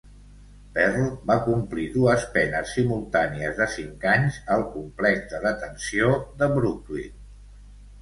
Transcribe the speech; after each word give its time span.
Perl 0.77 1.03
va 1.31 1.35
complir 1.49 1.85
dues 1.97 2.25
penes 2.39 2.73
simultànies 2.79 3.61
de 3.61 3.69
cinc 3.75 4.09
anys 4.17 4.43
al 4.57 4.67
Complex 4.75 5.25
de 5.37 5.45
detenció 5.49 6.13
de 6.43 6.53
Brooklyn. 6.61 7.19